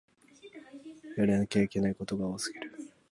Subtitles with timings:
[1.15, 2.73] やらなきゃいけないことが多すぎる